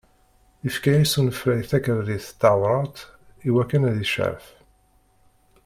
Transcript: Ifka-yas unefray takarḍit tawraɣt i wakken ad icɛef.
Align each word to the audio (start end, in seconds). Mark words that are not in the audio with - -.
Ifka-yas 0.67 1.13
unefray 1.19 1.61
takarḍit 1.69 2.27
tawraɣt 2.41 2.97
i 3.47 3.49
wakken 3.53 3.87
ad 3.89 3.97
icɛef. 4.03 4.45